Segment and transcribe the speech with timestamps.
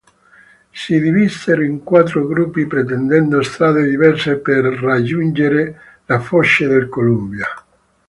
[0.73, 7.45] Si divisero in quattro gruppi prendendo strade diverse per raggiungere la foce del Columbia.